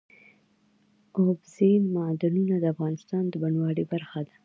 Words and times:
اوبزین 1.17 1.81
معدنونه 1.95 2.55
د 2.59 2.65
افغانستان 2.73 3.23
د 3.29 3.33
بڼوالۍ 3.41 3.85
برخه 3.93 4.19
ده. 4.27 4.35